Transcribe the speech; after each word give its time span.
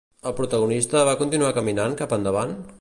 El 0.29 0.33
protagonista 0.37 1.03
va 1.11 1.15
continuar 1.21 1.53
caminant 1.61 1.97
cap 2.03 2.17
endavant? 2.21 2.61